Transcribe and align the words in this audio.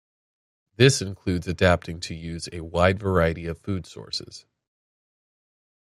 This 0.77 0.99
includes 0.99 1.47
adapting 1.47 1.99
to 1.99 2.15
use 2.15 2.49
a 2.51 2.61
wide 2.61 2.97
variety 2.97 3.45
of 3.45 3.59
food 3.59 3.85
sources. 3.85 4.47